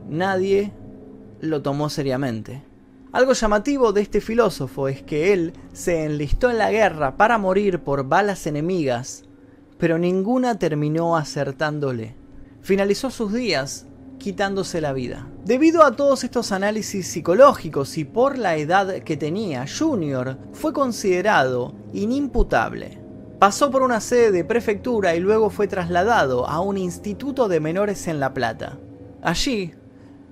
[0.09, 0.73] nadie
[1.39, 2.61] lo tomó seriamente.
[3.13, 7.79] Algo llamativo de este filósofo es que él se enlistó en la guerra para morir
[7.79, 9.23] por balas enemigas,
[9.83, 12.15] pero ninguna terminó acertándole.
[12.61, 13.85] Finalizó sus días
[14.17, 15.27] quitándose la vida.
[15.43, 21.75] Debido a todos estos análisis psicológicos y por la edad que tenía, Junior fue considerado
[21.91, 22.97] inimputable.
[23.39, 28.07] Pasó por una sede de prefectura y luego fue trasladado a un instituto de menores
[28.07, 28.79] en La Plata.
[29.21, 29.73] Allí,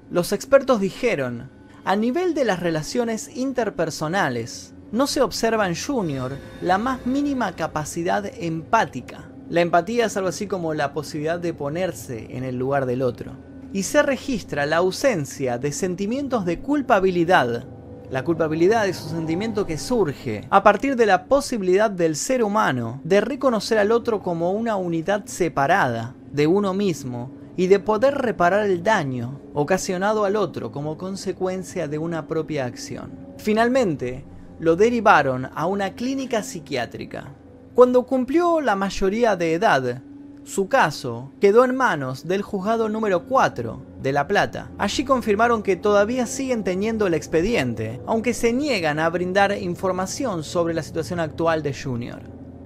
[0.09, 1.51] los expertos dijeron,
[1.83, 8.25] a nivel de las relaciones interpersonales, no se observa en Junior la más mínima capacidad
[8.25, 9.31] empática.
[9.51, 13.33] La empatía es algo así como la posibilidad de ponerse en el lugar del otro
[13.73, 17.65] y se registra la ausencia de sentimientos de culpabilidad.
[18.09, 23.01] La culpabilidad es un sentimiento que surge a partir de la posibilidad del ser humano
[23.03, 28.63] de reconocer al otro como una unidad separada de uno mismo y de poder reparar
[28.63, 33.11] el daño ocasionado al otro como consecuencia de una propia acción.
[33.37, 34.23] Finalmente,
[34.59, 37.33] lo derivaron a una clínica psiquiátrica.
[37.73, 40.01] Cuando cumplió la mayoría de edad,
[40.43, 44.69] su caso quedó en manos del juzgado número 4 de La Plata.
[44.77, 50.73] Allí confirmaron que todavía siguen teniendo el expediente, aunque se niegan a brindar información sobre
[50.73, 52.21] la situación actual de Junior.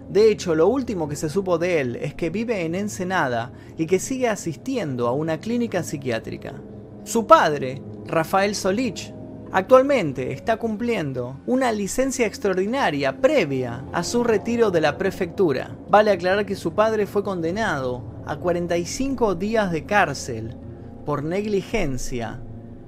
[0.10, 3.86] De hecho, lo último que se supo de él es que vive en Ensenada y
[3.86, 6.56] que sigue asistiendo a una clínica psiquiátrica.
[7.04, 9.14] Su padre, Rafael Solich,
[9.52, 15.76] Actualmente está cumpliendo una licencia extraordinaria previa a su retiro de la prefectura.
[15.90, 20.58] Vale aclarar que su padre fue condenado a 45 días de cárcel
[21.06, 22.42] por negligencia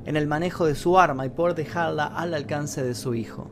[0.05, 3.51] en el manejo de su arma y por dejarla al alcance de su hijo.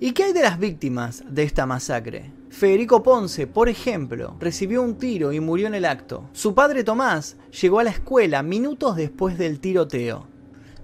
[0.00, 2.32] ¿Y qué hay de las víctimas de esta masacre?
[2.50, 6.28] Federico Ponce, por ejemplo, recibió un tiro y murió en el acto.
[6.32, 10.37] Su padre Tomás llegó a la escuela minutos después del tiroteo.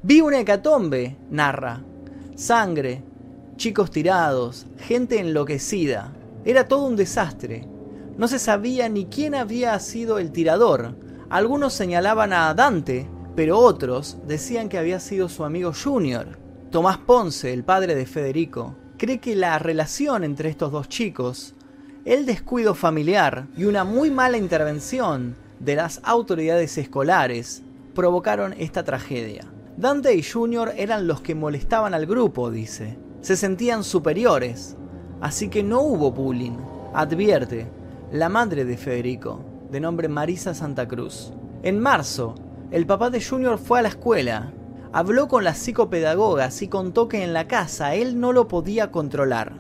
[0.06, 1.80] Vi una hecatombe, narra.
[2.34, 3.02] Sangre,
[3.56, 6.12] chicos tirados, gente enloquecida.
[6.44, 7.66] Era todo un desastre.
[8.18, 10.94] No se sabía ni quién había sido el tirador.
[11.30, 16.38] Algunos señalaban a Dante, pero otros decían que había sido su amigo Junior.
[16.70, 21.54] Tomás Ponce, el padre de Federico, cree que la relación entre estos dos chicos,
[22.04, 27.62] el descuido familiar y una muy mala intervención de las autoridades escolares
[27.94, 29.46] provocaron esta tragedia.
[29.76, 32.96] Dante y Junior eran los que molestaban al grupo, dice.
[33.22, 34.76] Se sentían superiores,
[35.20, 36.56] así que no hubo bullying,
[36.92, 37.66] advierte
[38.12, 41.32] la madre de Federico, de nombre Marisa Santa Cruz.
[41.64, 42.36] En marzo,
[42.70, 44.52] el papá de Junior fue a la escuela,
[44.92, 49.54] habló con las psicopedagogas y contó que en la casa él no lo podía controlar,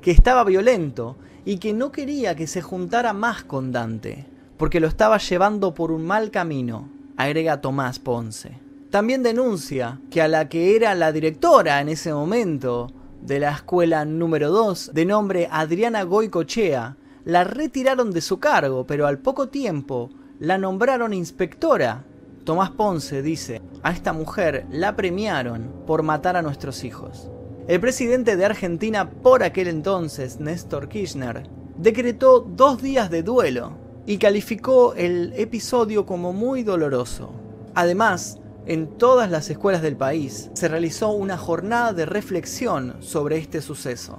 [0.00, 4.86] que estaba violento y que no quería que se juntara más con Dante, porque lo
[4.86, 8.67] estaba llevando por un mal camino, agrega Tomás Ponce.
[8.90, 14.06] También denuncia que a la que era la directora en ese momento de la escuela
[14.06, 16.96] número 2, de nombre Adriana Goicochea,
[17.26, 20.08] la retiraron de su cargo, pero al poco tiempo
[20.40, 22.04] la nombraron inspectora.
[22.44, 27.28] Tomás Ponce dice, a esta mujer la premiaron por matar a nuestros hijos.
[27.66, 31.42] El presidente de Argentina por aquel entonces, Néstor Kirchner,
[31.76, 33.72] decretó dos días de duelo
[34.06, 37.32] y calificó el episodio como muy doloroso.
[37.74, 38.38] Además,
[38.68, 44.18] en todas las escuelas del país se realizó una jornada de reflexión sobre este suceso.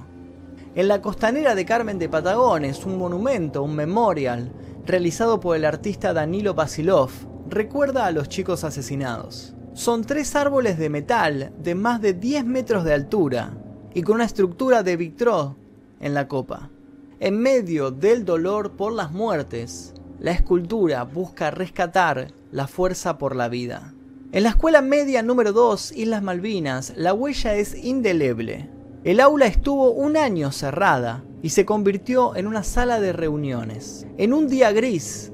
[0.74, 4.52] En la costanera de Carmen de Patagones, un monumento, un memorial,
[4.88, 7.12] realizado por el artista Danilo Basilov,
[7.48, 9.54] recuerda a los chicos asesinados.
[9.74, 13.54] Son tres árboles de metal de más de 10 metros de altura
[13.94, 15.58] y con una estructura de vitró
[16.00, 16.72] en la copa.
[17.20, 23.48] En medio del dolor por las muertes, la escultura busca rescatar la fuerza por la
[23.48, 23.94] vida.
[24.32, 28.70] En la escuela media número 2, Islas Malvinas, la huella es indeleble.
[29.04, 34.06] El aula estuvo un año cerrada y se convirtió en una sala de reuniones.
[34.20, 35.32] En un día gris,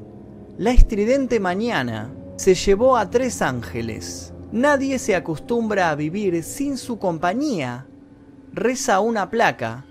[0.57, 4.33] la estridente mañana se llevó a tres ángeles.
[4.53, 7.87] Nadie se acostumbra a vivir sin su compañía.
[8.53, 9.83] Reza una placa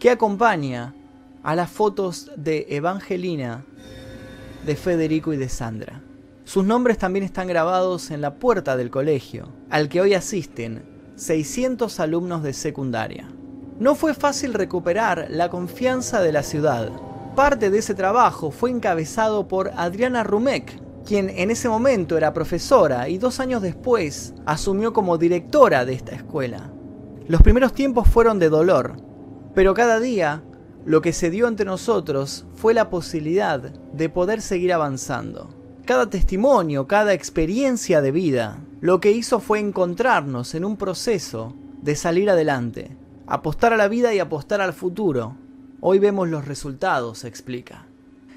[0.00, 0.96] que acompaña
[1.44, 3.64] a las fotos de Evangelina,
[4.66, 6.02] de Federico y de Sandra.
[6.48, 10.82] Sus nombres también están grabados en la puerta del colegio, al que hoy asisten
[11.14, 13.28] 600 alumnos de secundaria.
[13.78, 16.90] No fue fácil recuperar la confianza de la ciudad,
[17.36, 23.10] parte de ese trabajo fue encabezado por Adriana Rumek, quien en ese momento era profesora
[23.10, 26.72] y dos años después asumió como directora de esta escuela.
[27.26, 28.96] Los primeros tiempos fueron de dolor,
[29.54, 30.42] pero cada día
[30.86, 35.57] lo que se dio entre nosotros fue la posibilidad de poder seguir avanzando.
[35.88, 41.96] Cada testimonio, cada experiencia de vida, lo que hizo fue encontrarnos en un proceso de
[41.96, 42.94] salir adelante,
[43.26, 45.38] apostar a la vida y apostar al futuro.
[45.80, 47.86] Hoy vemos los resultados, explica.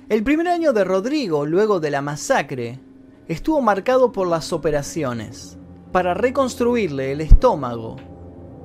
[0.07, 2.79] El primer año de Rodrigo, luego de la masacre,
[3.27, 5.57] estuvo marcado por las operaciones,
[5.91, 7.97] para reconstruirle el estómago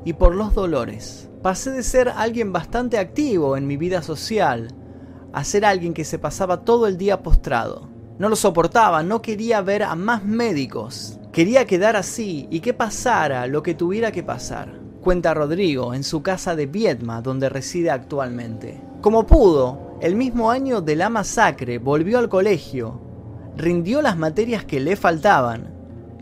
[0.04, 1.28] y por los dolores.
[1.42, 4.68] Pasé de ser alguien bastante activo en mi vida social
[5.32, 7.95] a ser alguien que se pasaba todo el día postrado.
[8.18, 11.18] No lo soportaba, no quería ver a más médicos.
[11.32, 14.80] Quería quedar así y que pasara lo que tuviera que pasar.
[15.02, 18.80] Cuenta Rodrigo en su casa de Viedma, donde reside actualmente.
[19.02, 23.00] Como pudo, el mismo año de la masacre volvió al colegio,
[23.56, 25.74] rindió las materias que le faltaban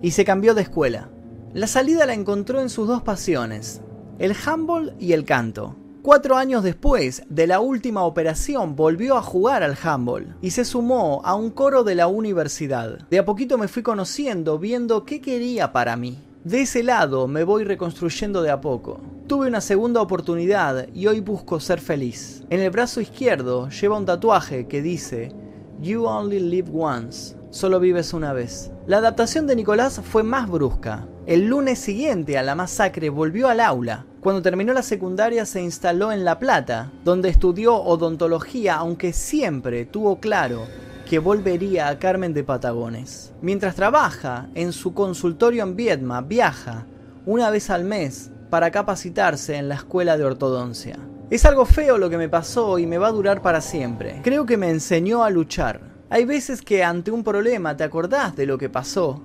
[0.03, 1.11] y se cambió de escuela.
[1.53, 3.83] La salida la encontró en sus dos pasiones,
[4.19, 5.77] el handball y el canto.
[6.05, 11.23] Cuatro años después de la última operación volvió a jugar al handball y se sumó
[11.25, 13.09] a un coro de la universidad.
[13.09, 16.19] De a poquito me fui conociendo, viendo qué quería para mí.
[16.45, 19.01] De ese lado me voy reconstruyendo de a poco.
[19.27, 22.45] Tuve una segunda oportunidad y hoy busco ser feliz.
[22.51, 25.33] En el brazo izquierdo lleva un tatuaje que dice
[25.81, 28.73] You only live once, solo vives una vez.
[28.89, 31.07] La adaptación de Nicolás fue más brusca.
[31.25, 34.07] El lunes siguiente a la masacre volvió al aula.
[34.21, 40.19] Cuando terminó la secundaria se instaló en La Plata, donde estudió odontología, aunque siempre tuvo
[40.19, 40.67] claro
[41.09, 43.33] que volvería a Carmen de Patagones.
[43.41, 46.87] Mientras trabaja en su consultorio en Viedma, viaja
[47.25, 50.99] una vez al mes para capacitarse en la escuela de ortodoncia.
[51.31, 54.21] Es algo feo lo que me pasó y me va a durar para siempre.
[54.25, 55.94] Creo que me enseñó a luchar.
[56.15, 59.21] Hay veces que ante un problema te acordás de lo que pasó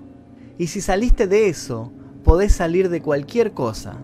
[0.58, 1.92] y si saliste de eso,
[2.24, 3.98] podés salir de cualquier cosa.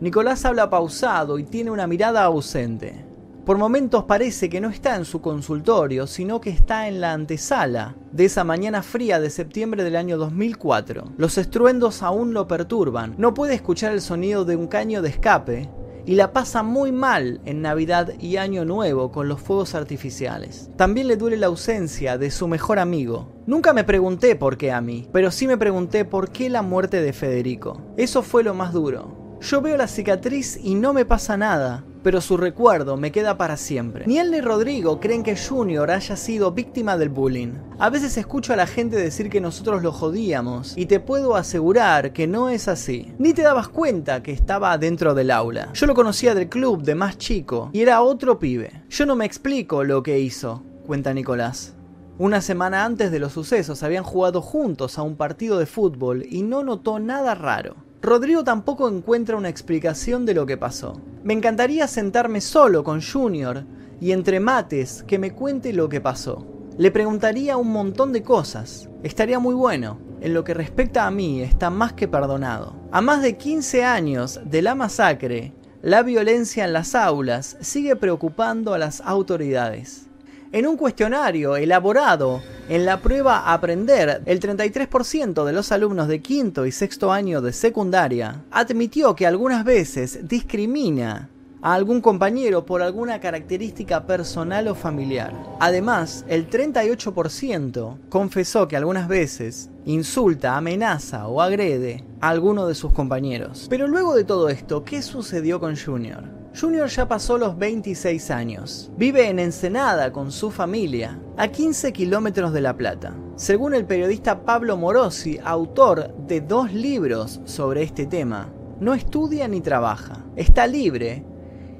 [0.00, 3.04] Nicolás habla pausado y tiene una mirada ausente.
[3.46, 7.94] Por momentos parece que no está en su consultorio, sino que está en la antesala
[8.10, 11.12] de esa mañana fría de septiembre del año 2004.
[11.18, 13.14] Los estruendos aún lo perturban.
[13.18, 15.68] No puede escuchar el sonido de un caño de escape
[16.06, 20.70] y la pasa muy mal en Navidad y Año Nuevo con los fuegos artificiales.
[20.76, 23.32] También le duele la ausencia de su mejor amigo.
[23.46, 27.02] Nunca me pregunté por qué a mí, pero sí me pregunté por qué la muerte
[27.02, 27.80] de Federico.
[27.96, 29.38] Eso fue lo más duro.
[29.40, 33.56] Yo veo la cicatriz y no me pasa nada, pero su recuerdo me queda para
[33.56, 34.04] siempre.
[34.06, 37.54] Ni él ni Rodrigo creen que Junior haya sido víctima del bullying.
[37.78, 42.12] A veces escucho a la gente decir que nosotros lo jodíamos, y te puedo asegurar
[42.12, 43.12] que no es así.
[43.18, 45.70] Ni te dabas cuenta que estaba dentro del aula.
[45.74, 48.84] Yo lo conocía del club de más chico, y era otro pibe.
[48.88, 51.74] Yo no me explico lo que hizo, cuenta Nicolás.
[52.18, 56.42] Una semana antes de los sucesos habían jugado juntos a un partido de fútbol y
[56.42, 57.74] no notó nada raro.
[58.02, 61.00] Rodrigo tampoco encuentra una explicación de lo que pasó.
[61.22, 63.64] Me encantaría sentarme solo con Junior
[64.00, 66.44] y entre mates que me cuente lo que pasó.
[66.78, 68.88] Le preguntaría un montón de cosas.
[69.04, 70.00] Estaría muy bueno.
[70.20, 72.74] En lo que respecta a mí, está más que perdonado.
[72.90, 78.74] A más de 15 años de la masacre, la violencia en las aulas sigue preocupando
[78.74, 80.08] a las autoridades.
[80.52, 86.66] En un cuestionario elaborado en la prueba Aprender, el 33% de los alumnos de quinto
[86.66, 91.30] y sexto año de secundaria admitió que algunas veces discrimina
[91.62, 95.32] a algún compañero por alguna característica personal o familiar.
[95.58, 102.92] Además, el 38% confesó que algunas veces insulta, amenaza o agrede a alguno de sus
[102.92, 103.68] compañeros.
[103.70, 106.41] Pero luego de todo esto, ¿qué sucedió con Junior?
[106.54, 108.90] Junior ya pasó los 26 años.
[108.96, 113.14] Vive en Ensenada con su familia, a 15 kilómetros de La Plata.
[113.36, 119.62] Según el periodista Pablo Morosi, autor de dos libros sobre este tema, no estudia ni
[119.62, 120.24] trabaja.
[120.36, 121.24] Está libre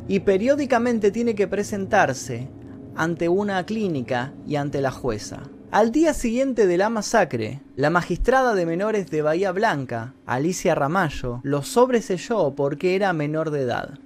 [0.08, 2.48] y periódicamente tiene que presentarse
[2.96, 5.42] ante una clínica y ante la jueza.
[5.70, 11.40] Al día siguiente de la masacre, la magistrada de menores de Bahía Blanca, Alicia Ramallo,
[11.42, 13.98] lo sobreselló porque era menor de edad.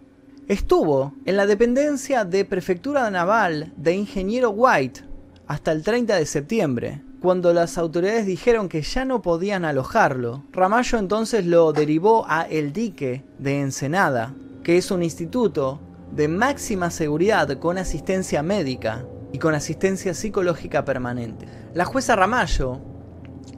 [0.49, 5.01] Estuvo en la dependencia de Prefectura Naval de Ingeniero White
[5.49, 10.44] hasta el 30 de septiembre, cuando las autoridades dijeron que ya no podían alojarlo.
[10.53, 15.80] Ramallo entonces lo derivó a El Dique de Ensenada, que es un instituto
[16.12, 21.47] de máxima seguridad con asistencia médica y con asistencia psicológica permanente.
[21.74, 22.80] La jueza Ramallo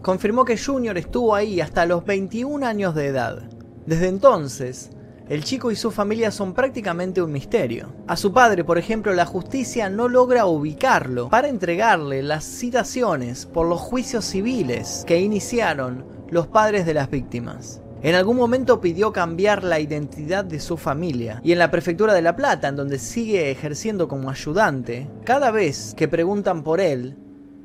[0.00, 3.42] confirmó que Junior estuvo ahí hasta los 21 años de edad.
[3.84, 4.90] Desde entonces,
[5.28, 7.92] el chico y su familia son prácticamente un misterio.
[8.06, 13.66] A su padre, por ejemplo, la justicia no logra ubicarlo para entregarle las citaciones por
[13.68, 17.82] los juicios civiles que iniciaron los padres de las víctimas.
[18.00, 22.22] En algún momento pidió cambiar la identidad de su familia y en la prefectura de
[22.22, 27.16] La Plata, en donde sigue ejerciendo como ayudante, cada vez que preguntan por él,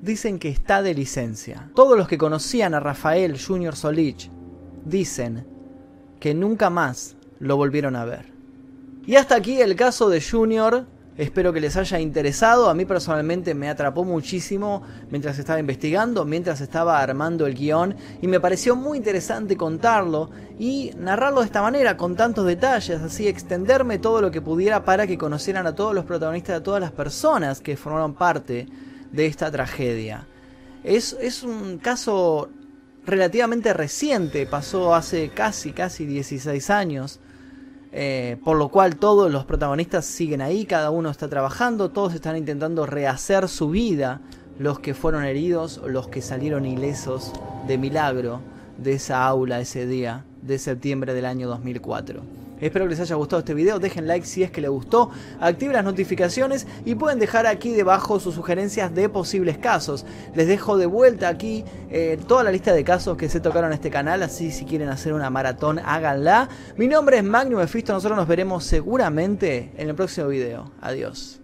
[0.01, 1.70] dicen que está de licencia.
[1.76, 4.30] Todos los que conocían a Rafael Junior Solich
[4.84, 5.45] dicen
[6.20, 8.31] que nunca más lo volvieron a ver.
[9.05, 10.85] Y hasta aquí el caso de Junior
[11.15, 12.69] Espero que les haya interesado.
[12.69, 14.81] A mí personalmente me atrapó muchísimo
[15.11, 17.95] mientras estaba investigando, mientras estaba armando el guion.
[18.21, 23.27] Y me pareció muy interesante contarlo y narrarlo de esta manera, con tantos detalles, así
[23.27, 26.91] extenderme todo lo que pudiera para que conocieran a todos los protagonistas, a todas las
[26.91, 28.67] personas que formaron parte
[29.11, 30.25] de esta tragedia.
[30.83, 32.49] Es, es un caso
[33.05, 37.19] relativamente reciente, pasó hace casi, casi 16 años.
[37.95, 42.35] Eh, por lo cual todos los protagonistas siguen ahí, cada uno está trabajando, todos están
[42.35, 44.19] intentando rehacer su vida,
[44.57, 47.31] los que fueron heridos, los que salieron ilesos
[47.67, 48.39] de milagro
[48.79, 52.42] de esa aula ese día de septiembre del año 2004.
[52.64, 55.11] Espero que les haya gustado este video, dejen like si es que les gustó,
[55.41, 60.05] activen las notificaciones y pueden dejar aquí debajo sus sugerencias de posibles casos.
[60.34, 63.74] Les dejo de vuelta aquí eh, toda la lista de casos que se tocaron en
[63.74, 66.47] este canal, así si quieren hacer una maratón háganla.
[66.78, 70.72] Mi nombre es Magnum Efisto, nosotros nos veremos seguramente en el próximo video.
[70.80, 71.41] Adiós.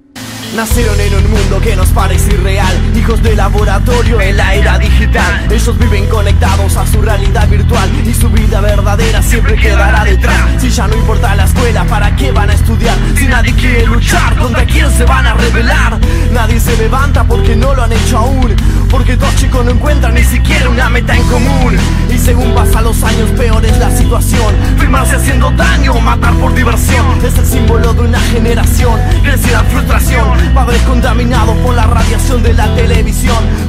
[0.55, 2.75] Nacieron en un mundo que nos parece irreal
[3.09, 5.47] Hijos de laboratorio en la era digital.
[5.49, 10.37] Ellos viven conectados a su realidad virtual Y su vida verdadera siempre quedará detrás.
[10.59, 12.95] Si ya no importa la escuela, ¿para qué van a estudiar?
[13.15, 15.97] Si nadie quiere luchar, ¿contra quién se van a rebelar?
[16.31, 18.55] Nadie se levanta porque no lo han hecho aún
[18.91, 21.77] Porque dos chicos no encuentran ni siquiera una meta en común.
[22.13, 24.53] Y según pasan los años peor es la situación.
[24.77, 27.25] Firmarse haciendo daño o matar por diversión.
[27.25, 30.53] Es el símbolo de una generación Crecida en frustración.
[30.53, 32.67] Padres contaminados por la radiación de la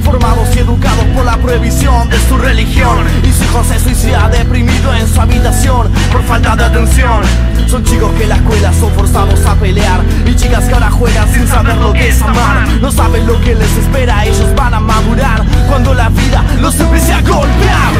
[0.02, 2.98] Formados y educados por la prohibición de su religión.
[3.22, 7.22] Y su hijo se suicida deprimido en su habitación Por falta de atención.
[7.68, 10.00] Son chicos que en la escuela son forzados a pelear.
[10.26, 12.66] Y chicas que ahora juegan sin saber lo que es amar.
[12.80, 17.12] No saben lo que les espera, ellos van a madurar Cuando la vida los empiece
[17.12, 17.92] a golpear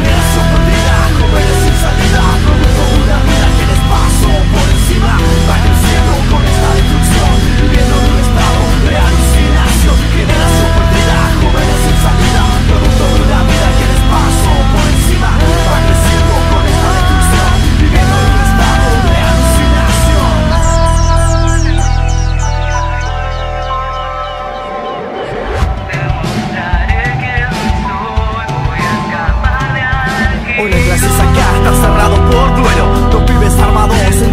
[31.61, 32.20] está cerrado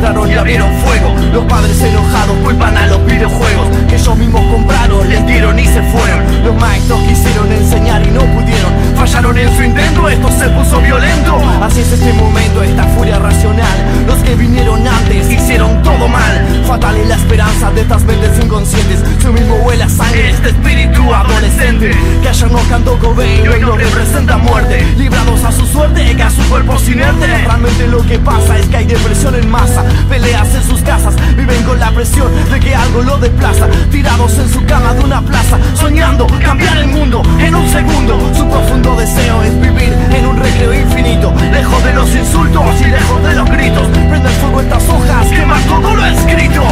[0.08, 1.16] entraron y abrieron fuego.
[1.34, 3.68] Los padres enojados culpan a los videojuegos.
[3.90, 6.44] Que ellos mismos compraron, les dieron y se fueron.
[6.46, 8.72] Los maestros quisieron enseñar y no pudieron.
[8.96, 11.40] Fallaron en su intento, esto se puso violento.
[11.62, 13.78] Así es este momento, esta furia racional.
[14.08, 16.64] Los que vinieron antes hicieron todo mal.
[16.66, 19.04] Fatal es la esperanza de estas mentes inconscientes.
[19.22, 21.92] Su mismo huele sangre este espíritu adolescente.
[22.22, 24.86] Que ayer no cantó Cobain hoy no representa muerte.
[24.98, 28.78] Librados a su suerte, que a su cuerpo inerte Realmente lo que pasa es que
[28.78, 33.02] hay depresión en masa Peleas en sus casas, viven con la presión de que algo
[33.02, 33.68] lo desplaza.
[33.92, 38.18] Tirados en su cama de una plaza Soñando cambiar el mundo en un segundo.
[38.34, 41.34] Su profundo deseo es vivir en un recreo infinito.
[41.52, 45.96] Lejos de los insultos y lejos de los gritos Prende fuego estas hojas, quema todo
[45.96, 46.64] lo escrito